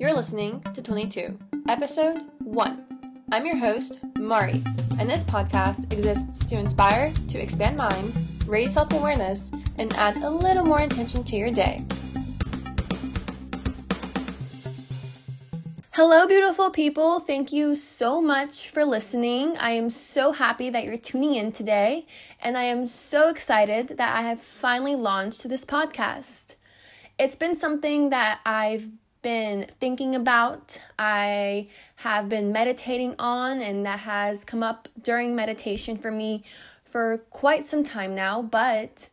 You're 0.00 0.14
listening 0.14 0.62
to 0.72 0.80
twentytoo, 0.80 1.38
episode 1.68 2.22
1. 2.38 2.86
I'm 3.32 3.44
your 3.44 3.58
host, 3.58 4.00
Mari, 4.16 4.62
and 4.98 5.10
this 5.10 5.22
podcast 5.24 5.92
exists 5.92 6.42
to 6.46 6.56
inspire, 6.56 7.12
to 7.28 7.38
expand 7.38 7.76
minds, 7.76 8.16
raise 8.46 8.72
self 8.72 8.94
awareness, 8.94 9.50
and 9.76 9.92
add 9.96 10.16
a 10.16 10.30
little 10.30 10.64
more 10.64 10.80
intention 10.80 11.22
to 11.24 11.36
your 11.36 11.50
day. 11.50 11.84
Hello, 15.90 16.26
beautiful 16.26 16.70
people. 16.70 17.20
Thank 17.20 17.52
you 17.52 17.74
so 17.74 18.22
much 18.22 18.70
for 18.70 18.86
listening. 18.86 19.58
I 19.58 19.72
am 19.72 19.90
so 19.90 20.32
happy 20.32 20.70
that 20.70 20.84
you're 20.84 20.96
tuning 20.96 21.34
in 21.34 21.52
today, 21.52 22.06
and 22.40 22.56
I 22.56 22.62
am 22.62 22.88
so 22.88 23.28
excited 23.28 23.98
that 23.98 24.16
I 24.16 24.22
have 24.22 24.40
finally 24.40 24.96
launched 24.96 25.46
this 25.46 25.66
podcast. 25.66 26.54
It's 27.18 27.36
been 27.36 27.54
something 27.54 28.08
that 28.08 28.40
I've 28.46 28.88
been 29.22 29.66
thinking 29.78 30.14
about, 30.14 30.80
I 30.98 31.68
have 31.96 32.28
been 32.28 32.52
meditating 32.52 33.14
on, 33.18 33.60
and 33.60 33.84
that 33.86 34.00
has 34.00 34.44
come 34.44 34.62
up 34.62 34.88
during 35.00 35.34
meditation 35.34 35.96
for 35.96 36.10
me 36.10 36.44
for 36.84 37.18
quite 37.30 37.66
some 37.66 37.84
time 37.84 38.14
now. 38.14 38.42
But 38.42 39.08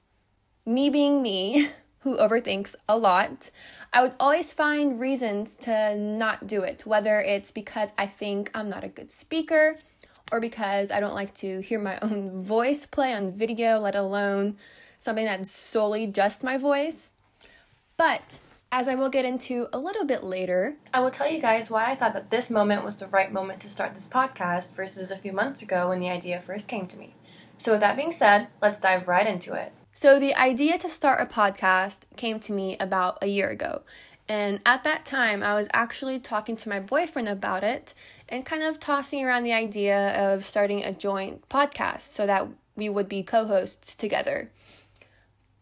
me 0.66 0.90
being 0.90 1.22
me, 1.22 1.70
who 2.00 2.17
overthinks 2.17 2.76
a 2.88 2.98
lot, 2.98 3.52
I 3.91 4.02
would 4.02 4.14
always 4.20 4.54
find 4.54 5.00
reasons 5.00 5.55
to 5.58 5.98
not 5.98 6.48
do 6.48 6.62
it, 6.62 6.86
whether 6.86 7.20
it's 7.20 7.52
because 7.52 7.89
I 7.98 8.08
think 8.08 8.50
I'm 8.53 8.70
not 8.70 8.84
a 8.84 8.88
good 8.88 9.12
speaker 9.12 9.78
or 10.31 10.39
because 10.39 10.89
I 10.92 11.00
don't 11.00 11.16
like 11.16 11.34
to 11.36 11.59
hear 11.62 11.80
my 11.80 12.00
own 12.02 12.42
voice 12.42 12.86
play 12.86 13.14
on 13.14 13.31
video, 13.31 13.80
let 13.80 13.95
alone 13.95 14.58
something 15.00 15.26
that's 15.26 15.52
solely 15.52 16.08
just 16.08 16.44
my 16.44 16.58
voice. 16.58 17.12
But 17.98 18.39
as 18.71 18.88
I 18.88 18.95
will 18.95 19.09
get 19.09 19.26
into 19.26 19.67
a 19.71 19.80
little 19.80 20.05
bit 20.05 20.23
later, 20.23 20.75
I 20.94 20.99
will 20.99 21.12
tell 21.12 21.30
you 21.30 21.39
guys 21.39 21.71
why 21.71 21.91
I 21.91 21.95
thought 21.95 22.13
that 22.13 22.30
this 22.30 22.49
moment 22.49 22.84
was 22.84 22.98
the 22.98 23.08
right 23.08 23.31
moment 23.31 23.62
to 23.62 23.70
start 23.70 23.94
this 23.94 24.08
podcast 24.08 24.75
versus 24.75 25.09
a 25.09 25.17
few 25.17 25.31
months 25.31 25.61
ago 25.61 25.89
when 25.89 26.00
the 26.00 26.09
idea 26.09 26.42
first 26.42 26.67
came 26.67 26.88
to 26.88 26.97
me. 26.97 27.11
So, 27.58 27.72
with 27.72 27.81
that 27.81 27.95
being 27.95 28.11
said, 28.11 28.47
let's 28.61 28.77
dive 28.77 29.08
right 29.08 29.25
into 29.25 29.53
it. 29.53 29.72
So, 29.94 30.19
the 30.19 30.36
idea 30.36 30.77
to 30.80 30.89
start 30.89 31.22
a 31.22 31.25
podcast 31.25 32.00
came 32.17 32.39
to 32.42 32.53
me 32.53 32.77
about 32.80 33.17
a 33.22 33.27
year 33.27 33.50
ago. 33.50 33.81
And 34.30 34.59
at 34.66 34.83
that 34.83 35.05
time, 35.05 35.42
I 35.42 35.55
was 35.55 35.70
actually 35.73 36.20
talking 36.20 36.58
to 36.58 36.70
my 36.70 36.81
boyfriend 36.81 37.30
about 37.30 37.64
it 37.64 37.94
and 38.27 38.45
kind 38.45 38.61
of 38.61 38.80
tossing 38.80 39.23
around 39.23 39.44
the 39.44 39.53
idea 39.53 40.11
of 40.33 40.44
starting 40.44 40.83
a 40.83 40.92
joint 40.92 41.47
podcast 41.47 42.11
so 42.11 42.27
that 42.27 42.47
we 42.75 42.89
would 42.89 43.08
be 43.08 43.23
co 43.23 43.45
hosts 43.45 43.95
together. 43.95 44.52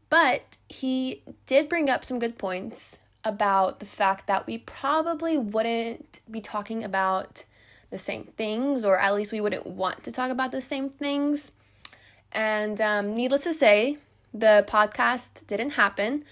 But 0.10 0.58
he 0.70 1.24
did 1.46 1.70
bring 1.70 1.90
up 1.90 2.06
some 2.06 2.20
good 2.20 2.38
points 2.38 2.98
about 3.24 3.80
the 3.80 3.86
fact 3.86 4.28
that 4.28 4.46
we 4.46 4.60
probably 4.60 5.38
wouldn't 5.38 6.22
be 6.30 6.42
talking 6.42 6.84
about 6.84 7.44
the 7.90 7.98
same 7.98 8.26
things, 8.38 8.86
or 8.86 9.00
at 9.00 9.16
least 9.16 9.32
we 9.32 9.42
wouldn't 9.42 9.66
want 9.66 10.04
to 10.04 10.12
talk 10.12 10.30
about 10.32 10.52
the 10.52 10.62
same 10.62 10.90
things. 10.90 11.52
And 12.32 12.80
um, 12.82 13.16
needless 13.16 13.44
to 13.44 13.54
say, 13.54 13.98
the 14.34 14.66
podcast 14.68 15.48
didn't 15.48 15.72
happen. 15.72 16.26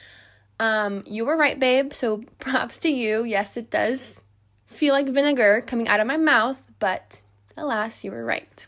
Um, 0.60 1.04
you 1.08 1.26
were 1.26 1.38
right, 1.38 1.60
babe. 1.60 1.94
So 1.94 2.24
props 2.40 2.78
to 2.80 2.90
you. 2.90 3.24
Yes, 3.24 3.58
it 3.58 3.72
does 3.72 4.20
feel 4.68 4.94
like 4.94 5.08
vinegar 5.08 5.64
coming 5.66 5.88
out 5.88 6.00
of 6.00 6.08
my 6.08 6.18
mouth, 6.18 6.62
but 6.80 7.22
alas, 7.56 8.04
you 8.04 8.12
were 8.12 8.26
right. 8.26 8.66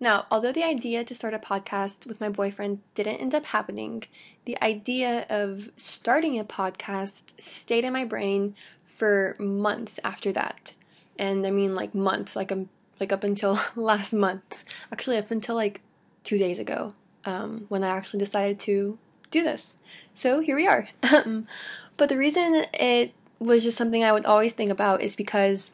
Now, 0.00 0.26
although 0.30 0.52
the 0.52 0.64
idea 0.64 1.04
to 1.04 1.14
start 1.14 1.34
a 1.34 1.38
podcast 1.38 2.06
with 2.06 2.20
my 2.20 2.28
boyfriend 2.28 2.80
didn't 2.94 3.16
end 3.16 3.34
up 3.34 3.46
happening, 3.46 4.04
the 4.44 4.60
idea 4.62 5.26
of 5.28 5.70
starting 5.76 6.38
a 6.38 6.44
podcast 6.44 7.40
stayed 7.40 7.84
in 7.84 7.92
my 7.92 8.04
brain 8.04 8.54
for 8.84 9.36
months 9.38 9.98
after 10.04 10.32
that. 10.32 10.74
And 11.18 11.46
I 11.46 11.50
mean 11.50 11.74
like 11.74 11.94
months, 11.94 12.36
like 12.36 12.50
um, 12.52 12.68
like 13.00 13.12
up 13.12 13.24
until 13.24 13.58
last 13.76 14.12
month. 14.12 14.64
Actually 14.92 15.18
up 15.18 15.30
until 15.30 15.54
like 15.54 15.80
2 16.24 16.38
days 16.38 16.58
ago, 16.58 16.94
um, 17.24 17.66
when 17.68 17.84
I 17.84 17.88
actually 17.88 18.20
decided 18.20 18.58
to 18.60 18.98
do 19.30 19.42
this. 19.42 19.76
So 20.14 20.40
here 20.40 20.56
we 20.56 20.66
are. 20.66 20.88
but 21.96 22.08
the 22.08 22.16
reason 22.18 22.66
it 22.72 23.12
was 23.38 23.62
just 23.62 23.76
something 23.76 24.02
I 24.02 24.12
would 24.12 24.26
always 24.26 24.52
think 24.52 24.70
about 24.70 25.02
is 25.02 25.16
because 25.16 25.72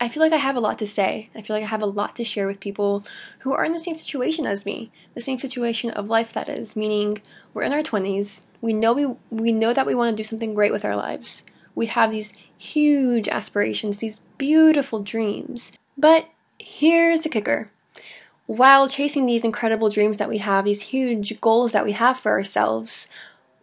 I 0.00 0.08
feel 0.08 0.22
like 0.22 0.32
I 0.32 0.38
have 0.38 0.56
a 0.56 0.60
lot 0.60 0.78
to 0.80 0.86
say. 0.86 1.30
I 1.34 1.42
feel 1.42 1.56
like 1.56 1.62
I 1.62 1.68
have 1.68 1.82
a 1.82 1.86
lot 1.86 2.16
to 2.16 2.24
share 2.24 2.46
with 2.46 2.60
people 2.60 3.04
who 3.40 3.52
are 3.52 3.64
in 3.64 3.72
the 3.72 3.80
same 3.80 3.96
situation 3.96 4.46
as 4.46 4.66
me, 4.66 4.90
the 5.14 5.20
same 5.20 5.38
situation 5.38 5.90
of 5.90 6.08
life 6.08 6.32
that 6.34 6.48
is, 6.48 6.76
meaning 6.76 7.22
we're 7.54 7.62
in 7.62 7.72
our 7.72 7.82
20s. 7.82 8.42
We 8.60 8.72
know 8.72 8.92
we 8.92 9.06
we 9.30 9.52
know 9.52 9.72
that 9.72 9.86
we 9.86 9.94
want 9.94 10.12
to 10.12 10.20
do 10.20 10.26
something 10.26 10.54
great 10.54 10.72
with 10.72 10.84
our 10.84 10.96
lives. 10.96 11.44
We 11.74 11.86
have 11.86 12.10
these 12.10 12.34
huge 12.56 13.28
aspirations, 13.28 13.98
these 13.98 14.20
beautiful 14.38 15.02
dreams. 15.02 15.72
But 15.96 16.28
here's 16.58 17.22
the 17.22 17.28
kicker. 17.28 17.70
While 18.46 18.88
chasing 18.88 19.26
these 19.26 19.44
incredible 19.44 19.90
dreams 19.90 20.18
that 20.18 20.28
we 20.28 20.38
have, 20.38 20.64
these 20.64 20.82
huge 20.82 21.40
goals 21.40 21.72
that 21.72 21.84
we 21.84 21.92
have 21.92 22.16
for 22.16 22.32
ourselves, 22.32 23.08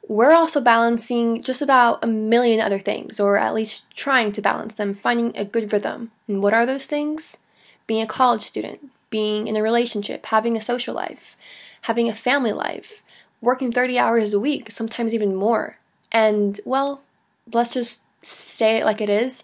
we're 0.07 0.33
also 0.33 0.59
balancing 0.59 1.41
just 1.41 1.61
about 1.61 2.03
a 2.03 2.07
million 2.07 2.59
other 2.59 2.79
things, 2.79 3.19
or 3.19 3.37
at 3.37 3.53
least 3.53 3.89
trying 3.95 4.31
to 4.33 4.41
balance 4.41 4.75
them, 4.75 4.93
finding 4.93 5.35
a 5.35 5.45
good 5.45 5.71
rhythm. 5.71 6.11
And 6.27 6.41
what 6.41 6.53
are 6.53 6.65
those 6.65 6.85
things? 6.85 7.37
Being 7.87 8.01
a 8.01 8.07
college 8.07 8.41
student, 8.41 8.89
being 9.09 9.47
in 9.47 9.55
a 9.55 9.63
relationship, 9.63 10.25
having 10.27 10.57
a 10.57 10.61
social 10.61 10.93
life, 10.93 11.37
having 11.81 12.09
a 12.09 12.15
family 12.15 12.51
life, 12.51 13.01
working 13.41 13.71
30 13.71 13.97
hours 13.97 14.33
a 14.33 14.39
week, 14.39 14.71
sometimes 14.71 15.13
even 15.13 15.35
more. 15.35 15.77
And, 16.11 16.59
well, 16.65 17.01
let's 17.51 17.73
just 17.73 18.01
say 18.21 18.77
it 18.77 18.85
like 18.85 19.01
it 19.01 19.09
is 19.09 19.43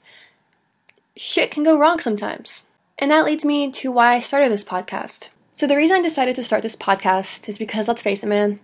shit 1.19 1.51
can 1.51 1.63
go 1.63 1.77
wrong 1.77 1.99
sometimes. 1.99 2.65
And 2.97 3.11
that 3.11 3.25
leads 3.25 3.43
me 3.43 3.71
to 3.71 3.91
why 3.91 4.13
I 4.13 4.19
started 4.21 4.51
this 4.51 4.63
podcast. 4.63 5.29
So, 5.53 5.67
the 5.67 5.75
reason 5.75 5.97
I 5.97 6.01
decided 6.01 6.35
to 6.37 6.43
start 6.43 6.63
this 6.63 6.77
podcast 6.77 7.49
is 7.49 7.57
because, 7.57 7.87
let's 7.89 8.01
face 8.01 8.23
it, 8.23 8.27
man, 8.27 8.61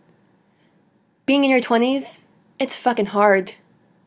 being 1.25 1.43
in 1.43 1.49
your 1.49 1.61
20s, 1.61 2.21
it's 2.59 2.75
fucking 2.75 3.07
hard. 3.07 3.55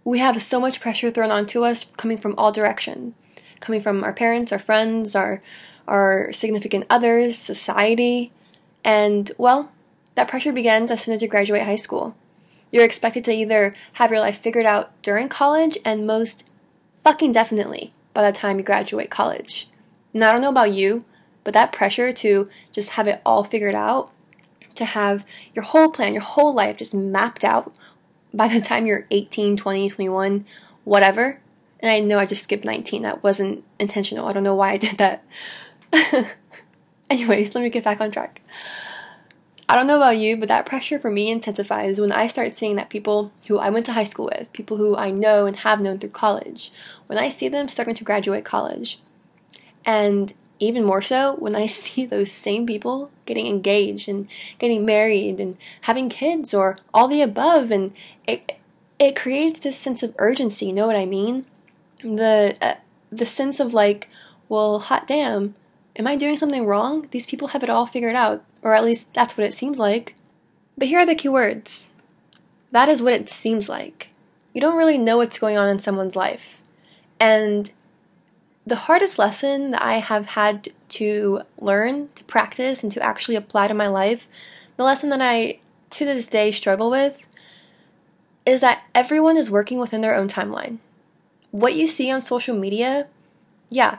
We 0.04 0.20
have 0.20 0.40
so 0.40 0.60
much 0.60 0.80
pressure 0.80 1.10
thrown 1.10 1.30
onto 1.30 1.64
us 1.64 1.86
coming 1.96 2.18
from 2.18 2.34
all 2.38 2.52
direction. 2.52 3.14
Coming 3.60 3.80
from 3.80 4.04
our 4.04 4.12
parents, 4.12 4.52
our 4.52 4.58
friends, 4.58 5.16
our 5.16 5.42
our 5.88 6.30
significant 6.32 6.84
others, 6.90 7.38
society, 7.38 8.30
and 8.84 9.32
well, 9.38 9.72
that 10.14 10.28
pressure 10.28 10.52
begins 10.52 10.90
as 10.90 11.02
soon 11.02 11.14
as 11.14 11.22
you 11.22 11.28
graduate 11.28 11.62
high 11.62 11.76
school. 11.76 12.14
You're 12.70 12.84
expected 12.84 13.24
to 13.24 13.32
either 13.32 13.74
have 13.94 14.10
your 14.10 14.20
life 14.20 14.38
figured 14.38 14.66
out 14.66 15.00
during 15.02 15.28
college 15.28 15.78
and 15.84 16.06
most 16.06 16.44
fucking 17.02 17.32
definitely 17.32 17.92
by 18.12 18.22
the 18.22 18.36
time 18.36 18.58
you 18.58 18.64
graduate 18.64 19.10
college. 19.10 19.70
Now, 20.12 20.28
I 20.28 20.32
don't 20.32 20.42
know 20.42 20.50
about 20.50 20.74
you, 20.74 21.04
but 21.42 21.54
that 21.54 21.72
pressure 21.72 22.12
to 22.12 22.48
just 22.70 22.90
have 22.90 23.08
it 23.08 23.22
all 23.24 23.44
figured 23.44 23.74
out 23.74 24.12
to 24.78 24.84
have 24.84 25.26
your 25.54 25.64
whole 25.64 25.90
plan, 25.90 26.12
your 26.12 26.22
whole 26.22 26.54
life 26.54 26.78
just 26.78 26.94
mapped 26.94 27.44
out 27.44 27.74
by 28.32 28.48
the 28.48 28.60
time 28.60 28.86
you're 28.86 29.06
18, 29.10 29.56
20, 29.56 29.90
21, 29.90 30.44
whatever. 30.84 31.40
And 31.80 31.90
I 31.90 32.00
know 32.00 32.18
I 32.18 32.26
just 32.26 32.42
skipped 32.42 32.64
19. 32.64 33.02
That 33.02 33.22
wasn't 33.22 33.64
intentional. 33.78 34.26
I 34.26 34.32
don't 34.32 34.42
know 34.42 34.54
why 34.54 34.72
I 34.72 34.76
did 34.76 34.98
that. 34.98 35.24
Anyways, 37.10 37.54
let 37.54 37.62
me 37.62 37.70
get 37.70 37.84
back 37.84 38.00
on 38.00 38.10
track. 38.10 38.42
I 39.70 39.76
don't 39.76 39.86
know 39.86 39.96
about 39.96 40.16
you, 40.16 40.36
but 40.36 40.48
that 40.48 40.64
pressure 40.64 40.98
for 40.98 41.10
me 41.10 41.30
intensifies 41.30 42.00
when 42.00 42.10
I 42.10 42.26
start 42.26 42.56
seeing 42.56 42.76
that 42.76 42.88
people 42.88 43.32
who 43.48 43.58
I 43.58 43.68
went 43.68 43.84
to 43.86 43.92
high 43.92 44.04
school 44.04 44.30
with, 44.34 44.50
people 44.54 44.78
who 44.78 44.96
I 44.96 45.10
know 45.10 45.44
and 45.44 45.56
have 45.56 45.80
known 45.80 45.98
through 45.98 46.10
college, 46.10 46.72
when 47.06 47.18
I 47.18 47.28
see 47.28 47.48
them 47.48 47.68
starting 47.68 47.94
to 47.96 48.04
graduate 48.04 48.46
college. 48.46 48.98
And 49.84 50.32
even 50.58 50.84
more 50.84 51.02
so 51.02 51.34
when 51.36 51.54
I 51.54 51.66
see 51.78 52.06
those 52.06 52.32
same 52.32 52.66
people 52.66 53.10
getting 53.26 53.46
engaged 53.46 54.08
and 54.08 54.28
getting 54.58 54.84
married 54.84 55.40
and 55.40 55.56
having 55.82 56.08
kids 56.08 56.54
or 56.54 56.78
all 56.92 57.08
the 57.08 57.22
above 57.22 57.70
and 57.70 57.92
it 58.26 58.58
it 58.98 59.14
creates 59.14 59.60
this 59.60 59.78
sense 59.78 60.02
of 60.02 60.14
urgency, 60.18 60.66
you 60.66 60.72
know 60.72 60.86
what 60.86 60.96
I 60.96 61.06
mean? 61.06 61.46
The 62.02 62.56
uh, 62.60 62.74
the 63.10 63.26
sense 63.26 63.60
of 63.60 63.72
like, 63.72 64.08
well, 64.48 64.80
hot 64.80 65.06
damn, 65.06 65.54
am 65.96 66.06
I 66.06 66.16
doing 66.16 66.36
something 66.36 66.66
wrong? 66.66 67.06
These 67.10 67.26
people 67.26 67.48
have 67.48 67.62
it 67.62 67.70
all 67.70 67.86
figured 67.86 68.16
out, 68.16 68.44
or 68.62 68.74
at 68.74 68.84
least 68.84 69.12
that's 69.14 69.36
what 69.36 69.46
it 69.46 69.54
seems 69.54 69.78
like. 69.78 70.14
But 70.76 70.88
here 70.88 71.00
are 71.00 71.06
the 71.06 71.14
key 71.14 71.28
words. 71.28 71.90
That 72.70 72.88
is 72.88 73.02
what 73.02 73.14
it 73.14 73.28
seems 73.28 73.68
like. 73.68 74.08
You 74.52 74.60
don't 74.60 74.76
really 74.76 74.98
know 74.98 75.18
what's 75.18 75.38
going 75.38 75.56
on 75.56 75.68
in 75.68 75.78
someone's 75.78 76.16
life. 76.16 76.60
And 77.20 77.70
the 78.68 78.76
hardest 78.76 79.18
lesson 79.18 79.70
that 79.70 79.82
I 79.82 79.94
have 79.94 80.26
had 80.26 80.68
to 80.90 81.40
learn, 81.58 82.10
to 82.16 82.24
practice, 82.24 82.82
and 82.82 82.92
to 82.92 83.02
actually 83.02 83.34
apply 83.34 83.66
to 83.68 83.74
my 83.74 83.86
life, 83.86 84.28
the 84.76 84.84
lesson 84.84 85.08
that 85.08 85.22
I 85.22 85.60
to 85.90 86.04
this 86.04 86.26
day 86.26 86.50
struggle 86.50 86.90
with, 86.90 87.26
is 88.44 88.60
that 88.60 88.82
everyone 88.94 89.38
is 89.38 89.50
working 89.50 89.78
within 89.78 90.02
their 90.02 90.14
own 90.14 90.28
timeline. 90.28 90.78
What 91.50 91.74
you 91.74 91.86
see 91.86 92.10
on 92.10 92.20
social 92.20 92.54
media, 92.54 93.08
yeah, 93.70 93.98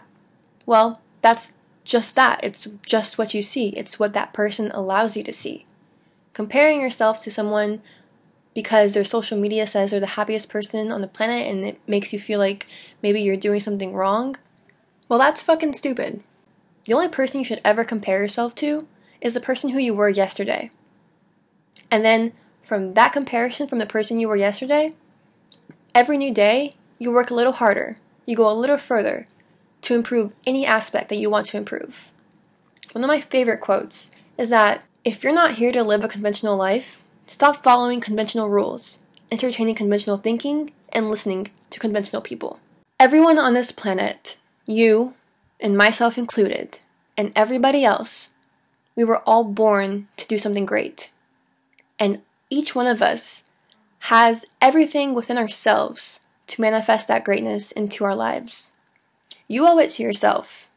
well, 0.67 1.01
that's 1.21 1.51
just 1.83 2.15
that. 2.15 2.39
It's 2.43 2.67
just 2.83 3.17
what 3.17 3.33
you 3.33 3.41
see, 3.41 3.69
it's 3.69 3.97
what 3.97 4.13
that 4.13 4.33
person 4.33 4.69
allows 4.71 5.17
you 5.17 5.23
to 5.23 5.33
see. 5.33 5.65
Comparing 6.33 6.79
yourself 6.79 7.23
to 7.23 7.31
someone 7.31 7.81
because 8.53 8.93
their 8.93 9.03
social 9.03 9.37
media 9.39 9.65
says 9.65 9.89
they're 9.89 9.99
the 9.99 10.05
happiest 10.05 10.47
person 10.47 10.91
on 10.91 11.01
the 11.01 11.07
planet 11.07 11.47
and 11.47 11.65
it 11.65 11.79
makes 11.87 12.13
you 12.13 12.19
feel 12.19 12.37
like 12.37 12.67
maybe 13.01 13.19
you're 13.19 13.35
doing 13.35 13.59
something 13.59 13.93
wrong, 13.93 14.35
well, 15.09 15.19
that's 15.19 15.43
fucking 15.43 15.73
stupid. 15.73 16.23
The 16.85 16.93
only 16.93 17.09
person 17.09 17.39
you 17.39 17.45
should 17.45 17.61
ever 17.65 17.83
compare 17.83 18.21
yourself 18.21 18.55
to 18.55 18.87
is 19.19 19.33
the 19.33 19.41
person 19.41 19.71
who 19.71 19.79
you 19.79 19.93
were 19.93 20.09
yesterday. 20.09 20.71
And 21.91 22.05
then 22.05 22.31
from 22.61 22.93
that 22.93 23.13
comparison 23.13 23.67
from 23.67 23.79
the 23.79 23.85
person 23.85 24.19
you 24.19 24.29
were 24.29 24.35
yesterday, 24.35 24.93
every 25.95 26.17
new 26.17 26.33
day, 26.33 26.73
you 26.99 27.11
work 27.11 27.31
a 27.31 27.33
little 27.33 27.53
harder, 27.53 27.97
you 28.25 28.35
go 28.35 28.49
a 28.49 28.53
little 28.53 28.77
further 28.77 29.27
to 29.81 29.95
improve 29.95 30.33
any 30.45 30.65
aspect 30.65 31.09
that 31.09 31.17
you 31.17 31.29
want 31.29 31.47
to 31.47 31.57
improve. 31.57 32.11
One 32.91 33.03
of 33.03 33.07
my 33.07 33.21
favorite 33.21 33.61
quotes 33.61 34.11
is 34.37 34.49
that 34.49 34.85
if 35.03 35.23
you're 35.23 35.33
not 35.33 35.55
here 35.55 35.71
to 35.71 35.83
live 35.83 36.03
a 36.03 36.07
conventional 36.07 36.57
life, 36.57 37.01
stop 37.25 37.63
following 37.63 38.01
conventional 38.01 38.49
rules, 38.49 38.97
entertaining 39.31 39.75
conventional 39.75 40.17
thinking, 40.17 40.71
and 40.89 41.09
listening 41.09 41.49
to 41.69 41.79
conventional 41.79 42.21
people. 42.21 42.59
Everyone 42.99 43.37
on 43.37 43.53
this 43.53 43.71
planet, 43.71 44.38
you, 44.69 45.15
and 45.59 45.75
myself 45.77 46.17
included, 46.17 46.79
and 47.17 47.31
everybody 47.35 47.83
else, 47.83 48.33
we 48.95 49.03
were 49.03 49.19
all 49.19 49.43
born 49.43 50.07
to 50.17 50.27
do 50.27 50.37
something 50.37 50.65
great. 50.65 51.11
And 51.97 52.21
each 52.49 52.75
one 52.75 52.87
of 52.87 53.01
us 53.01 53.43
has 54.03 54.45
everything 54.61 55.13
within 55.13 55.37
ourselves 55.37 56.19
to 56.47 56.61
manifest 56.61 57.07
that 57.07 57.23
greatness 57.23 57.71
into 57.71 58.05
our 58.05 58.15
lives. 58.15 58.71
You 59.47 59.67
owe 59.67 59.79
it 59.79 59.91
to 59.91 60.03
yourself 60.03 60.69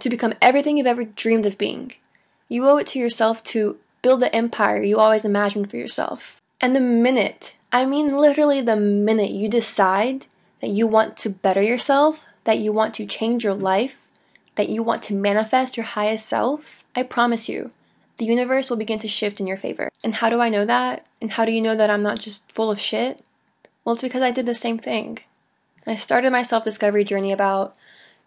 to 0.00 0.08
become 0.08 0.34
everything 0.40 0.76
you've 0.76 0.86
ever 0.86 1.04
dreamed 1.04 1.46
of 1.46 1.58
being. 1.58 1.92
You 2.48 2.68
owe 2.68 2.78
it 2.78 2.86
to 2.88 2.98
yourself 2.98 3.44
to 3.44 3.78
build 4.02 4.20
the 4.20 4.34
empire 4.34 4.82
you 4.82 4.98
always 4.98 5.24
imagined 5.24 5.70
for 5.70 5.76
yourself. 5.76 6.40
And 6.60 6.74
the 6.74 6.80
minute, 6.80 7.54
I 7.72 7.84
mean 7.84 8.16
literally 8.16 8.60
the 8.60 8.76
minute 8.76 9.30
you 9.30 9.48
decide 9.48 10.26
that 10.60 10.70
you 10.70 10.86
want 10.86 11.16
to 11.18 11.30
better 11.30 11.62
yourself, 11.62 12.24
that 12.44 12.58
you 12.58 12.72
want 12.72 12.94
to 12.94 13.06
change 13.06 13.44
your 13.44 13.54
life, 13.54 14.08
that 14.56 14.68
you 14.68 14.82
want 14.82 15.02
to 15.04 15.14
manifest 15.14 15.76
your 15.76 15.86
highest 15.86 16.26
self, 16.26 16.82
I 16.94 17.02
promise 17.02 17.48
you, 17.48 17.70
the 18.18 18.24
universe 18.26 18.68
will 18.68 18.76
begin 18.76 18.98
to 18.98 19.08
shift 19.08 19.40
in 19.40 19.46
your 19.46 19.56
favor. 19.56 19.88
And 20.04 20.16
how 20.16 20.28
do 20.28 20.40
I 20.40 20.48
know 20.48 20.64
that? 20.66 21.06
And 21.20 21.32
how 21.32 21.44
do 21.44 21.52
you 21.52 21.62
know 21.62 21.76
that 21.76 21.90
I'm 21.90 22.02
not 22.02 22.20
just 22.20 22.52
full 22.52 22.70
of 22.70 22.80
shit? 22.80 23.24
Well, 23.84 23.94
it's 23.94 24.02
because 24.02 24.22
I 24.22 24.30
did 24.30 24.46
the 24.46 24.54
same 24.54 24.78
thing. 24.78 25.20
I 25.86 25.96
started 25.96 26.30
my 26.30 26.42
self 26.42 26.64
discovery 26.64 27.04
journey 27.04 27.32
about 27.32 27.74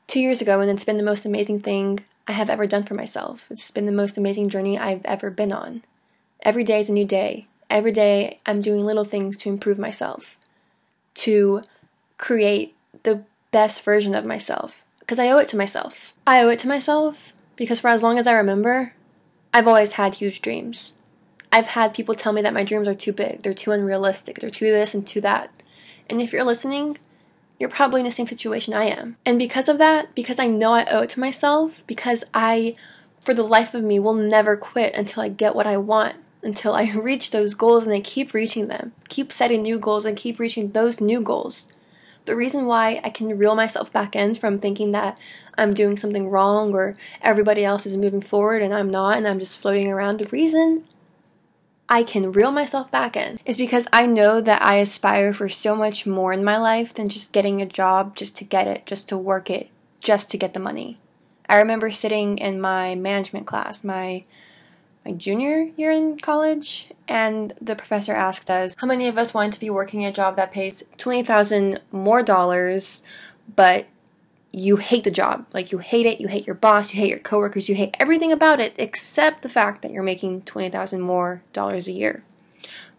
two 0.07 0.19
years 0.19 0.41
ago, 0.41 0.59
and 0.59 0.69
it's 0.71 0.83
been 0.83 0.97
the 0.97 1.03
most 1.03 1.25
amazing 1.25 1.61
thing 1.61 1.99
I 2.27 2.31
have 2.31 2.49
ever 2.49 2.65
done 2.65 2.83
for 2.83 2.95
myself. 2.95 3.45
It's 3.49 3.71
been 3.71 3.85
the 3.85 3.91
most 3.91 4.17
amazing 4.17 4.49
journey 4.49 4.79
I've 4.79 5.05
ever 5.05 5.29
been 5.29 5.53
on. 5.53 5.83
Every 6.41 6.63
day 6.63 6.79
is 6.79 6.89
a 6.89 6.93
new 6.93 7.05
day. 7.05 7.47
Every 7.69 7.91
day 7.91 8.39
I'm 8.45 8.61
doing 8.61 8.85
little 8.85 9.05
things 9.05 9.37
to 9.37 9.49
improve 9.49 9.77
myself, 9.77 10.37
to 11.15 11.61
create 12.17 12.75
the 13.03 13.23
best 13.53 13.83
version 13.83 14.13
of 14.13 14.25
myself, 14.25 14.83
because 14.99 15.19
I 15.19 15.29
owe 15.29 15.37
it 15.37 15.47
to 15.49 15.57
myself. 15.57 16.13
I 16.27 16.43
owe 16.43 16.49
it 16.49 16.59
to 16.59 16.67
myself 16.67 17.33
because 17.55 17.79
for 17.79 17.87
as 17.87 18.03
long 18.03 18.17
as 18.17 18.27
I 18.27 18.33
remember, 18.33 18.93
I've 19.53 19.67
always 19.67 19.93
had 19.93 20.15
huge 20.15 20.41
dreams. 20.41 20.93
I've 21.51 21.67
had 21.67 21.93
people 21.93 22.15
tell 22.15 22.33
me 22.33 22.41
that 22.41 22.53
my 22.53 22.63
dreams 22.63 22.87
are 22.87 22.95
too 22.95 23.13
big, 23.13 23.43
they're 23.43 23.53
too 23.53 23.71
unrealistic, 23.71 24.39
they're 24.39 24.49
too 24.49 24.71
this 24.71 24.95
and 24.95 25.05
too 25.05 25.21
that. 25.21 25.51
And 26.09 26.19
if 26.19 26.33
you're 26.33 26.43
listening, 26.43 26.97
you're 27.59 27.69
probably 27.69 28.01
in 28.01 28.05
the 28.05 28.11
same 28.11 28.27
situation 28.27 28.73
I 28.73 28.85
am. 28.85 29.17
And 29.25 29.37
because 29.37 29.69
of 29.69 29.77
that, 29.77 30.15
because 30.15 30.39
I 30.39 30.47
know 30.47 30.73
I 30.73 30.85
owe 30.85 31.03
it 31.03 31.11
to 31.11 31.19
myself, 31.19 31.83
because 31.85 32.23
I, 32.33 32.75
for 33.21 33.35
the 33.35 33.43
life 33.43 33.75
of 33.75 33.83
me, 33.83 33.99
will 33.99 34.15
never 34.15 34.57
quit 34.57 34.95
until 34.95 35.21
I 35.21 35.29
get 35.29 35.55
what 35.55 35.67
I 35.67 35.77
want, 35.77 36.15
until 36.41 36.73
I 36.73 36.91
reach 36.95 37.29
those 37.29 37.53
goals 37.53 37.85
and 37.85 37.93
I 37.93 38.01
keep 38.01 38.33
reaching 38.33 38.67
them, 38.67 38.93
keep 39.07 39.31
setting 39.31 39.61
new 39.61 39.77
goals 39.77 40.05
and 40.05 40.17
keep 40.17 40.39
reaching 40.39 40.71
those 40.71 40.99
new 40.99 41.21
goals. 41.21 41.67
The 42.25 42.35
reason 42.35 42.65
why 42.67 43.01
I 43.03 43.09
can 43.09 43.37
reel 43.37 43.55
myself 43.55 43.91
back 43.91 44.15
in 44.15 44.35
from 44.35 44.59
thinking 44.59 44.91
that 44.91 45.17
I'm 45.57 45.73
doing 45.73 45.97
something 45.97 46.29
wrong 46.29 46.73
or 46.73 46.95
everybody 47.21 47.65
else 47.65 47.85
is 47.85 47.97
moving 47.97 48.21
forward 48.21 48.61
and 48.61 48.73
I'm 48.73 48.89
not 48.89 49.17
and 49.17 49.27
I'm 49.27 49.39
just 49.39 49.59
floating 49.59 49.91
around, 49.91 50.19
the 50.19 50.25
reason 50.27 50.85
I 51.89 52.03
can 52.03 52.31
reel 52.31 52.51
myself 52.51 52.89
back 52.89 53.17
in 53.17 53.39
is 53.45 53.57
because 53.57 53.87
I 53.91 54.05
know 54.05 54.39
that 54.41 54.61
I 54.61 54.77
aspire 54.77 55.33
for 55.33 55.49
so 55.49 55.75
much 55.75 56.07
more 56.07 56.31
in 56.31 56.43
my 56.43 56.57
life 56.57 56.93
than 56.93 57.09
just 57.09 57.33
getting 57.33 57.61
a 57.61 57.65
job 57.65 58.15
just 58.15 58.37
to 58.37 58.45
get 58.45 58.67
it, 58.67 58.85
just 58.85 59.09
to 59.09 59.17
work 59.17 59.49
it, 59.49 59.69
just 59.99 60.29
to 60.31 60.37
get 60.37 60.53
the 60.53 60.59
money. 60.59 60.99
I 61.49 61.57
remember 61.57 61.91
sitting 61.91 62.37
in 62.37 62.61
my 62.61 62.95
management 62.95 63.45
class, 63.45 63.83
my 63.83 64.23
my 65.05 65.11
junior 65.11 65.69
year 65.75 65.91
in 65.91 66.17
college, 66.17 66.89
and 67.07 67.53
the 67.61 67.75
professor 67.75 68.13
asked 68.13 68.49
us 68.49 68.75
how 68.77 68.87
many 68.87 69.07
of 69.07 69.17
us 69.17 69.33
wanted 69.33 69.53
to 69.53 69.59
be 69.59 69.69
working 69.69 70.05
a 70.05 70.11
job 70.11 70.35
that 70.37 70.51
pays 70.51 70.83
20,000 70.97 71.81
more 71.91 72.23
dollars, 72.23 73.03
but 73.55 73.87
you 74.51 74.77
hate 74.77 75.03
the 75.03 75.11
job. 75.11 75.45
Like 75.53 75.71
you 75.71 75.79
hate 75.79 76.05
it, 76.05 76.21
you 76.21 76.27
hate 76.27 76.47
your 76.47 76.55
boss, 76.55 76.93
you 76.93 76.99
hate 76.99 77.09
your 77.09 77.19
coworkers, 77.19 77.67
you 77.67 77.75
hate 77.75 77.95
everything 77.99 78.31
about 78.31 78.59
it 78.59 78.75
except 78.77 79.41
the 79.41 79.49
fact 79.49 79.81
that 79.81 79.91
you're 79.91 80.03
making 80.03 80.43
20,000 80.43 81.01
more 81.01 81.41
dollars 81.51 81.87
a 81.87 81.91
year. 81.91 82.23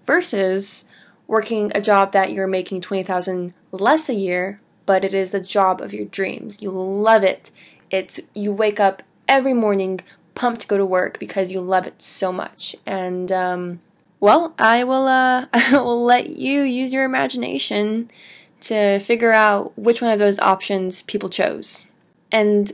Versus 0.04 0.84
working 1.26 1.72
a 1.74 1.80
job 1.80 2.12
that 2.12 2.32
you're 2.32 2.46
making 2.46 2.80
20,000 2.80 3.54
less 3.70 4.08
a 4.08 4.14
year, 4.14 4.60
but 4.84 5.04
it 5.04 5.14
is 5.14 5.30
the 5.30 5.40
job 5.40 5.80
of 5.80 5.94
your 5.94 6.04
dreams. 6.04 6.60
You 6.60 6.70
love 6.70 7.22
it. 7.22 7.50
It's 7.90 8.20
you 8.34 8.52
wake 8.52 8.80
up 8.80 9.02
every 9.26 9.54
morning 9.54 10.00
pumped 10.34 10.62
to 10.62 10.66
go 10.66 10.78
to 10.78 10.86
work 10.86 11.18
because 11.18 11.52
you 11.52 11.60
love 11.60 11.86
it 11.86 12.00
so 12.02 12.32
much. 12.32 12.76
And 12.86 13.30
um, 13.30 13.80
well, 14.20 14.54
I 14.58 14.84
will 14.84 15.06
uh, 15.06 15.46
I 15.52 15.78
will 15.78 16.04
let 16.04 16.30
you 16.30 16.62
use 16.62 16.92
your 16.92 17.04
imagination 17.04 18.10
to 18.62 18.98
figure 19.00 19.32
out 19.32 19.76
which 19.78 20.00
one 20.00 20.12
of 20.12 20.18
those 20.18 20.38
options 20.38 21.02
people 21.02 21.28
chose. 21.28 21.86
And 22.32 22.72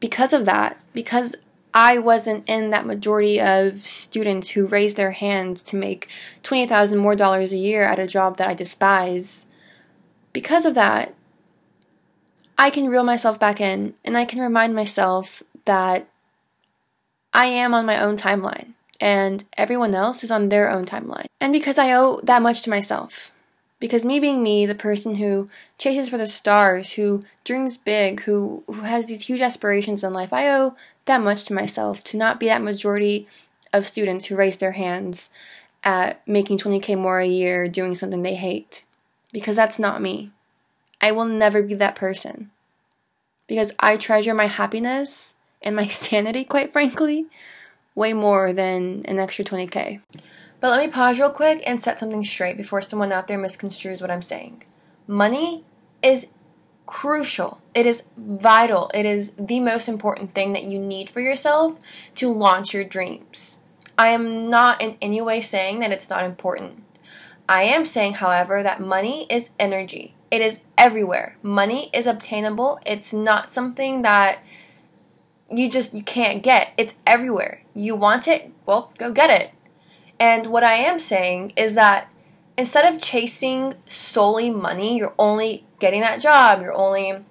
because 0.00 0.32
of 0.32 0.46
that, 0.46 0.80
because 0.94 1.36
I 1.74 1.98
wasn't 1.98 2.48
in 2.48 2.70
that 2.70 2.86
majority 2.86 3.40
of 3.40 3.86
students 3.86 4.50
who 4.50 4.66
raised 4.66 4.96
their 4.96 5.12
hands 5.12 5.62
to 5.64 5.76
make 5.76 6.08
20,000 6.42 6.98
more 6.98 7.14
dollars 7.14 7.52
a 7.52 7.58
year 7.58 7.84
at 7.84 7.98
a 7.98 8.06
job 8.06 8.38
that 8.38 8.48
I 8.48 8.54
despise, 8.54 9.46
because 10.32 10.64
of 10.64 10.74
that, 10.74 11.14
I 12.56 12.70
can 12.70 12.88
reel 12.88 13.04
myself 13.04 13.38
back 13.38 13.60
in 13.60 13.94
and 14.04 14.16
I 14.16 14.24
can 14.24 14.40
remind 14.40 14.74
myself 14.74 15.42
that 15.66 16.08
I 17.32 17.46
am 17.46 17.74
on 17.74 17.86
my 17.86 18.00
own 18.00 18.16
timeline 18.16 18.72
and 19.00 19.44
everyone 19.56 19.94
else 19.94 20.24
is 20.24 20.30
on 20.30 20.48
their 20.48 20.70
own 20.70 20.84
timeline. 20.84 21.26
And 21.40 21.52
because 21.52 21.78
I 21.78 21.92
owe 21.92 22.20
that 22.22 22.42
much 22.42 22.62
to 22.62 22.70
myself. 22.70 23.30
Because 23.80 24.04
me 24.04 24.18
being 24.18 24.42
me, 24.42 24.66
the 24.66 24.74
person 24.74 25.16
who 25.16 25.48
chases 25.78 26.08
for 26.08 26.18
the 26.18 26.26
stars, 26.26 26.92
who 26.92 27.24
dreams 27.44 27.76
big, 27.76 28.22
who, 28.22 28.64
who 28.66 28.80
has 28.80 29.06
these 29.06 29.26
huge 29.26 29.40
aspirations 29.40 30.02
in 30.02 30.12
life, 30.12 30.32
I 30.32 30.48
owe 30.50 30.74
that 31.04 31.22
much 31.22 31.44
to 31.44 31.52
myself 31.52 32.02
to 32.04 32.16
not 32.16 32.40
be 32.40 32.46
that 32.46 32.62
majority 32.62 33.28
of 33.72 33.86
students 33.86 34.26
who 34.26 34.36
raise 34.36 34.56
their 34.56 34.72
hands 34.72 35.30
at 35.84 36.26
making 36.26 36.58
20k 36.58 36.98
more 36.98 37.20
a 37.20 37.26
year 37.26 37.68
doing 37.68 37.94
something 37.94 38.22
they 38.22 38.34
hate. 38.34 38.82
Because 39.32 39.54
that's 39.54 39.78
not 39.78 40.02
me. 40.02 40.32
I 41.00 41.12
will 41.12 41.26
never 41.26 41.62
be 41.62 41.74
that 41.74 41.94
person. 41.94 42.50
Because 43.46 43.72
I 43.78 43.96
treasure 43.96 44.34
my 44.34 44.46
happiness 44.46 45.34
and 45.62 45.76
my 45.76 45.86
sanity, 45.88 46.44
quite 46.44 46.72
frankly, 46.72 47.26
way 47.94 48.12
more 48.12 48.52
than 48.52 49.02
an 49.06 49.18
extra 49.18 49.44
20k. 49.44 50.00
But 50.60 50.70
let 50.70 50.84
me 50.84 50.90
pause 50.90 51.20
real 51.20 51.30
quick 51.30 51.62
and 51.66 51.80
set 51.80 52.00
something 52.00 52.24
straight 52.24 52.56
before 52.56 52.82
someone 52.82 53.12
out 53.12 53.28
there 53.28 53.38
misconstrues 53.38 54.00
what 54.00 54.10
I'm 54.10 54.22
saying. 54.22 54.64
Money 55.06 55.64
is 56.02 56.26
crucial. 56.86 57.60
It 57.74 57.86
is 57.86 58.04
vital. 58.16 58.90
It 58.94 59.06
is 59.06 59.32
the 59.38 59.60
most 59.60 59.88
important 59.88 60.34
thing 60.34 60.52
that 60.54 60.64
you 60.64 60.78
need 60.78 61.10
for 61.10 61.20
yourself 61.20 61.78
to 62.16 62.32
launch 62.32 62.74
your 62.74 62.82
dreams. 62.82 63.60
I 63.96 64.08
am 64.08 64.48
not 64.48 64.80
in 64.80 64.96
any 65.02 65.20
way 65.20 65.40
saying 65.40 65.80
that 65.80 65.92
it's 65.92 66.08
not 66.08 66.24
important. 66.24 66.82
I 67.48 67.62
am 67.62 67.84
saying, 67.84 68.14
however, 68.14 68.62
that 68.62 68.80
money 68.80 69.26
is 69.30 69.50
energy. 69.58 70.14
It 70.30 70.40
is 70.40 70.60
everywhere. 70.76 71.36
Money 71.42 71.90
is 71.92 72.06
obtainable. 72.06 72.78
It's 72.84 73.12
not 73.12 73.50
something 73.50 74.02
that 74.02 74.44
you 75.50 75.70
just 75.70 75.94
you 75.94 76.02
can't 76.02 76.42
get. 76.42 76.72
It's 76.76 76.96
everywhere. 77.06 77.62
You 77.74 77.94
want 77.96 78.28
it? 78.28 78.52
Well, 78.66 78.92
go 78.98 79.12
get 79.12 79.30
it. 79.30 79.52
And 80.20 80.48
what 80.48 80.64
I 80.64 80.74
am 80.74 80.98
saying 80.98 81.52
is 81.56 81.74
that 81.74 82.10
instead 82.56 82.92
of 82.92 83.00
chasing 83.00 83.74
solely 83.86 84.50
money, 84.50 84.98
you're 84.98 85.14
only 85.18 85.64
getting 85.78 86.00
that 86.00 86.20
job, 86.20 86.60
you're 86.60 86.74
only 86.74 87.24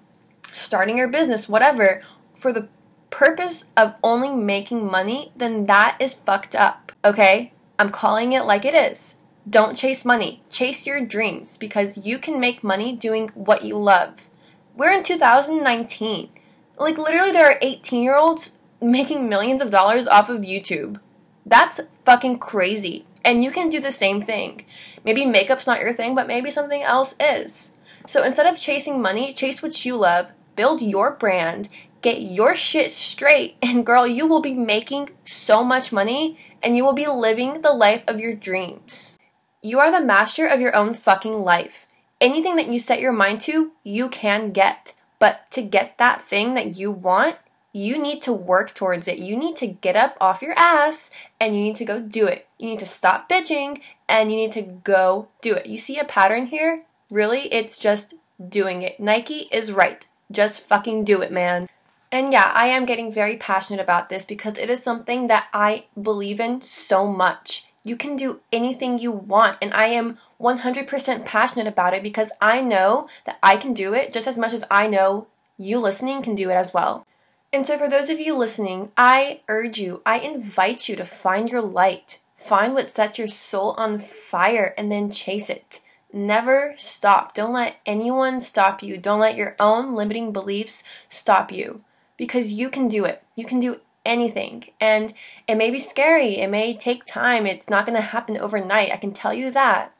starting 0.53 0.97
your 0.97 1.09
business, 1.09 1.49
whatever, 1.49 2.01
for 2.33 2.53
the 2.53 2.69
purpose 3.09 3.65
of 3.75 3.95
only 4.03 4.29
making 4.29 4.89
money, 4.89 5.31
then 5.35 5.65
that 5.65 5.97
is 5.99 6.13
fucked 6.13 6.55
up. 6.55 6.91
Okay? 7.03 7.51
I'm 7.77 7.89
calling 7.89 8.33
it 8.33 8.45
like 8.45 8.65
it 8.65 8.73
is. 8.73 9.15
Don't 9.49 9.77
chase 9.77 10.03
money. 10.03 10.43
Chase 10.49 10.85
your 10.85 11.05
dreams 11.05 11.57
because 11.57 12.05
you 12.05 12.17
can 12.17 12.39
make 12.39 12.63
money 12.63 12.95
doing 12.95 13.29
what 13.33 13.63
you 13.63 13.77
love. 13.77 14.29
We're 14.75 14.91
in 14.91 15.03
2019. 15.03 16.29
Like, 16.77 16.97
literally, 16.97 17.31
there 17.31 17.49
are 17.49 17.59
18 17.61 18.03
year 18.03 18.15
olds 18.15 18.53
making 18.81 19.27
millions 19.27 19.61
of 19.61 19.71
dollars 19.71 20.07
off 20.07 20.29
of 20.29 20.41
YouTube. 20.41 20.99
That's 21.45 21.79
fucking 22.05 22.39
crazy. 22.39 23.05
And 23.23 23.43
you 23.43 23.51
can 23.51 23.69
do 23.69 23.79
the 23.79 23.91
same 23.91 24.21
thing. 24.21 24.65
Maybe 25.03 25.25
makeup's 25.25 25.67
not 25.67 25.81
your 25.81 25.93
thing, 25.93 26.15
but 26.15 26.27
maybe 26.27 26.51
something 26.51 26.83
else 26.83 27.15
is. 27.19 27.71
So 28.05 28.23
instead 28.23 28.45
of 28.45 28.59
chasing 28.59 29.01
money, 29.01 29.33
chase 29.33 29.61
what 29.61 29.85
you 29.85 29.97
love, 29.97 30.31
build 30.55 30.81
your 30.81 31.11
brand, 31.11 31.69
get 32.01 32.21
your 32.21 32.55
shit 32.55 32.91
straight, 32.91 33.57
and 33.61 33.85
girl, 33.85 34.05
you 34.05 34.27
will 34.27 34.41
be 34.41 34.53
making 34.53 35.09
so 35.25 35.63
much 35.63 35.91
money 35.91 36.39
and 36.63 36.75
you 36.75 36.83
will 36.83 36.93
be 36.93 37.07
living 37.07 37.61
the 37.61 37.73
life 37.73 38.03
of 38.07 38.19
your 38.19 38.33
dreams. 38.33 39.17
You 39.61 39.79
are 39.79 39.91
the 39.91 40.05
master 40.05 40.47
of 40.47 40.61
your 40.61 40.75
own 40.75 40.93
fucking 40.93 41.37
life. 41.39 41.87
Anything 42.19 42.55
that 42.55 42.67
you 42.67 42.79
set 42.79 43.01
your 43.01 43.11
mind 43.11 43.41
to, 43.41 43.71
you 43.83 44.09
can 44.09 44.51
get. 44.51 44.93
But 45.19 45.49
to 45.51 45.61
get 45.61 45.97
that 45.97 46.21
thing 46.21 46.53
that 46.53 46.77
you 46.77 46.91
want, 46.91 47.37
you 47.73 48.01
need 48.01 48.21
to 48.23 48.33
work 48.33 48.73
towards 48.73 49.07
it. 49.07 49.19
You 49.19 49.37
need 49.37 49.55
to 49.57 49.67
get 49.67 49.95
up 49.95 50.17
off 50.19 50.41
your 50.41 50.57
ass 50.57 51.11
and 51.39 51.55
you 51.55 51.61
need 51.61 51.75
to 51.77 51.85
go 51.85 52.01
do 52.01 52.25
it. 52.25 52.47
You 52.57 52.69
need 52.69 52.79
to 52.79 52.85
stop 52.85 53.29
bitching 53.29 53.81
and 54.09 54.31
you 54.31 54.37
need 54.37 54.51
to 54.53 54.61
go 54.61 55.27
do 55.41 55.53
it. 55.53 55.67
You 55.67 55.77
see 55.77 55.99
a 55.99 56.05
pattern 56.05 56.47
here? 56.47 56.83
Really, 57.11 57.53
it's 57.53 57.77
just 57.77 58.15
doing 58.49 58.81
it. 58.81 58.99
Nike 58.99 59.47
is 59.51 59.71
right. 59.71 60.07
Just 60.31 60.61
fucking 60.61 61.03
do 61.03 61.21
it, 61.21 61.31
man. 61.31 61.69
And 62.11 62.31
yeah, 62.31 62.51
I 62.55 62.67
am 62.67 62.85
getting 62.85 63.11
very 63.11 63.37
passionate 63.37 63.81
about 63.81 64.09
this 64.09 64.25
because 64.25 64.57
it 64.57 64.69
is 64.69 64.81
something 64.81 65.27
that 65.27 65.47
I 65.53 65.85
believe 66.01 66.39
in 66.39 66.61
so 66.61 67.07
much. 67.07 67.66
You 67.87 67.95
can 67.95 68.17
do 68.17 68.41
anything 68.51 68.99
you 68.99 69.13
want, 69.13 69.57
and 69.61 69.73
I 69.73 69.85
am 69.85 70.17
100% 70.41 71.25
passionate 71.25 71.67
about 71.67 71.93
it 71.93 72.03
because 72.03 72.33
I 72.41 72.59
know 72.59 73.07
that 73.25 73.39
I 73.41 73.55
can 73.55 73.73
do 73.73 73.93
it 73.93 74.11
just 74.11 74.27
as 74.27 74.37
much 74.37 74.51
as 74.51 74.65
I 74.69 74.87
know 74.87 75.27
you 75.57 75.79
listening 75.79 76.21
can 76.21 76.35
do 76.35 76.49
it 76.49 76.55
as 76.55 76.73
well. 76.73 77.07
And 77.53 77.65
so, 77.65 77.77
for 77.77 77.87
those 77.87 78.09
of 78.09 78.19
you 78.19 78.35
listening, 78.35 78.91
I 78.97 79.39
urge 79.47 79.79
you, 79.79 80.01
I 80.05 80.19
invite 80.19 80.89
you 80.89 80.97
to 80.97 81.05
find 81.05 81.49
your 81.49 81.61
light, 81.61 82.19
find 82.35 82.73
what 82.73 82.91
sets 82.91 83.17
your 83.17 83.29
soul 83.29 83.71
on 83.77 83.99
fire, 83.99 84.73
and 84.77 84.91
then 84.91 85.09
chase 85.09 85.49
it. 85.49 85.79
Never 86.11 86.73
stop. 86.77 87.33
Don't 87.33 87.53
let 87.53 87.77
anyone 87.85 88.41
stop 88.41 88.83
you. 88.83 88.97
Don't 88.97 89.21
let 89.21 89.37
your 89.37 89.55
own 89.61 89.95
limiting 89.95 90.33
beliefs 90.33 90.83
stop 91.07 91.53
you 91.53 91.85
because 92.17 92.51
you 92.51 92.69
can 92.69 92.89
do 92.89 93.05
it. 93.05 93.23
You 93.35 93.45
can 93.45 93.61
do 93.61 93.79
anything. 94.07 94.65
And 94.79 95.13
it 95.47 95.55
may 95.55 95.69
be 95.69 95.79
scary, 95.79 96.37
it 96.37 96.49
may 96.49 96.75
take 96.75 97.05
time, 97.05 97.45
it's 97.45 97.69
not 97.69 97.85
going 97.85 97.95
to 97.95 98.01
happen 98.01 98.37
overnight. 98.37 98.91
I 98.91 98.97
can 98.97 99.13
tell 99.13 99.33
you 99.33 99.51
that. 99.51 99.95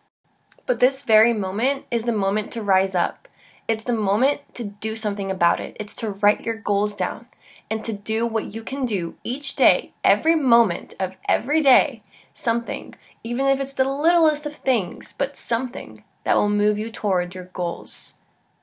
But 0.65 0.79
this 0.79 1.03
very 1.03 1.33
moment 1.33 1.85
is 1.91 2.03
the 2.03 2.11
moment 2.11 2.51
to 2.53 2.61
rise 2.61 2.95
up. 2.95 3.27
It's 3.67 3.83
the 3.83 3.93
moment 3.93 4.41
to 4.55 4.63
do 4.63 4.95
something 4.95 5.29
about 5.29 5.59
it. 5.59 5.77
It's 5.79 5.95
to 5.97 6.09
write 6.09 6.45
your 6.45 6.55
goals 6.55 6.95
down 6.95 7.27
and 7.69 7.83
to 7.83 7.93
do 7.93 8.25
what 8.25 8.55
you 8.55 8.63
can 8.63 8.85
do 8.85 9.15
each 9.23 9.55
day, 9.55 9.93
every 10.03 10.35
moment 10.35 10.93
of 10.99 11.17
every 11.27 11.61
day, 11.61 12.01
something, 12.33 12.95
even 13.23 13.45
if 13.45 13.59
it's 13.59 13.73
the 13.73 13.89
littlest 13.89 14.45
of 14.45 14.55
things, 14.55 15.13
but 15.17 15.35
something 15.35 16.03
that 16.23 16.37
will 16.37 16.49
move 16.49 16.77
you 16.77 16.91
toward 16.91 17.35
your 17.35 17.49
goals. 17.53 18.13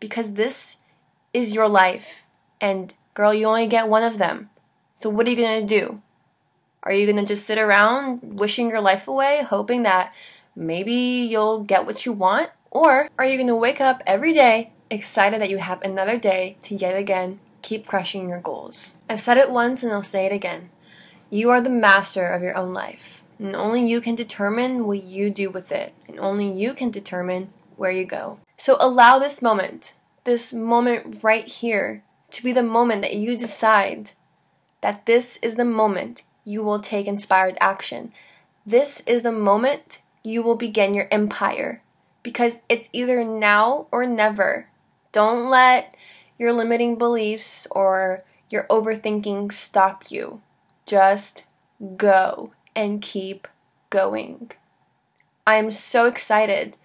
Because 0.00 0.34
this 0.34 0.78
is 1.32 1.54
your 1.54 1.68
life, 1.68 2.26
and 2.60 2.94
girl, 3.14 3.34
you 3.34 3.46
only 3.46 3.66
get 3.66 3.88
one 3.88 4.02
of 4.02 4.18
them. 4.18 4.50
So, 4.96 5.10
what 5.10 5.26
are 5.26 5.30
you 5.30 5.36
gonna 5.36 5.66
do? 5.66 6.02
Are 6.82 6.92
you 6.92 7.06
gonna 7.06 7.26
just 7.26 7.46
sit 7.46 7.58
around 7.58 8.20
wishing 8.38 8.68
your 8.68 8.80
life 8.80 9.08
away, 9.08 9.42
hoping 9.42 9.82
that 9.82 10.14
maybe 10.54 10.92
you'll 10.92 11.64
get 11.64 11.86
what 11.86 12.06
you 12.06 12.12
want? 12.12 12.50
Or 12.70 13.08
are 13.18 13.24
you 13.24 13.36
gonna 13.36 13.56
wake 13.56 13.80
up 13.80 14.02
every 14.06 14.32
day 14.32 14.72
excited 14.90 15.40
that 15.40 15.50
you 15.50 15.58
have 15.58 15.82
another 15.82 16.18
day 16.18 16.56
to 16.62 16.74
yet 16.74 16.96
again 16.96 17.40
keep 17.62 17.86
crushing 17.86 18.28
your 18.28 18.40
goals? 18.40 18.98
I've 19.08 19.20
said 19.20 19.38
it 19.38 19.50
once 19.50 19.82
and 19.82 19.92
I'll 19.92 20.02
say 20.02 20.26
it 20.26 20.32
again. 20.32 20.70
You 21.30 21.50
are 21.50 21.60
the 21.60 21.70
master 21.70 22.26
of 22.28 22.42
your 22.42 22.56
own 22.56 22.72
life, 22.72 23.24
and 23.38 23.56
only 23.56 23.88
you 23.88 24.00
can 24.00 24.14
determine 24.14 24.86
what 24.86 25.02
you 25.02 25.30
do 25.30 25.50
with 25.50 25.72
it, 25.72 25.92
and 26.06 26.20
only 26.20 26.50
you 26.50 26.74
can 26.74 26.90
determine 26.90 27.48
where 27.76 27.90
you 27.90 28.04
go. 28.04 28.38
So 28.56 28.76
allow 28.78 29.18
this 29.18 29.42
moment, 29.42 29.94
this 30.22 30.52
moment 30.52 31.24
right 31.24 31.46
here, 31.46 32.04
to 32.30 32.44
be 32.44 32.52
the 32.52 32.62
moment 32.62 33.02
that 33.02 33.16
you 33.16 33.36
decide 33.36 34.12
that 34.84 35.06
this 35.06 35.38
is 35.40 35.56
the 35.56 35.64
moment 35.64 36.24
you 36.44 36.62
will 36.62 36.78
take 36.78 37.06
inspired 37.06 37.56
action. 37.58 38.12
This 38.66 39.00
is 39.06 39.22
the 39.22 39.32
moment 39.32 40.02
you 40.22 40.42
will 40.42 40.56
begin 40.56 40.92
your 40.92 41.08
empire 41.10 41.80
because 42.22 42.60
it's 42.68 42.90
either 42.92 43.24
now 43.24 43.86
or 43.90 44.04
never. 44.04 44.68
Don't 45.10 45.48
let 45.48 45.94
your 46.36 46.52
limiting 46.52 46.98
beliefs 46.98 47.66
or 47.70 48.24
your 48.50 48.64
overthinking 48.64 49.52
stop 49.52 50.10
you. 50.10 50.42
Just 50.84 51.44
go 51.96 52.52
and 52.76 53.00
keep 53.00 53.48
going. 53.88 54.52
I 55.46 55.54
am 55.54 55.70
so 55.70 56.04
excited 56.04 56.76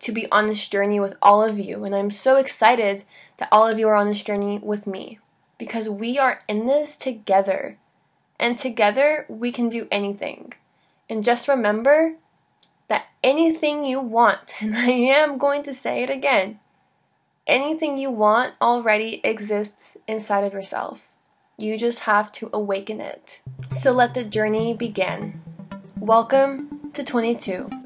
to 0.00 0.12
be 0.12 0.30
on 0.30 0.46
this 0.46 0.68
journey 0.68 1.00
with 1.00 1.16
all 1.22 1.42
of 1.42 1.58
you, 1.58 1.84
and 1.84 1.96
I'm 1.96 2.10
so 2.10 2.36
excited 2.36 3.04
that 3.38 3.48
all 3.50 3.66
of 3.66 3.78
you 3.78 3.88
are 3.88 3.94
on 3.94 4.08
this 4.08 4.22
journey 4.22 4.58
with 4.58 4.86
me 4.86 5.20
because 5.58 5.88
we 5.88 6.18
are 6.18 6.40
in 6.48 6.66
this 6.66 6.96
together. 6.96 7.78
And 8.38 8.58
together 8.58 9.26
we 9.28 9.52
can 9.52 9.68
do 9.68 9.88
anything. 9.90 10.54
And 11.08 11.24
just 11.24 11.48
remember 11.48 12.16
that 12.88 13.06
anything 13.22 13.84
you 13.84 14.00
want, 14.00 14.54
and 14.60 14.76
I 14.76 14.90
am 14.90 15.38
going 15.38 15.62
to 15.64 15.74
say 15.74 16.02
it 16.02 16.10
again, 16.10 16.60
anything 17.46 17.96
you 17.96 18.10
want 18.10 18.56
already 18.60 19.20
exists 19.24 19.96
inside 20.06 20.44
of 20.44 20.52
yourself. 20.52 21.12
You 21.58 21.78
just 21.78 22.00
have 22.00 22.30
to 22.32 22.50
awaken 22.52 23.00
it. 23.00 23.40
So 23.70 23.92
let 23.92 24.12
the 24.14 24.24
journey 24.24 24.74
begin. 24.74 25.40
Welcome 25.98 26.90
to 26.92 27.02
twentytoo. 27.02 27.85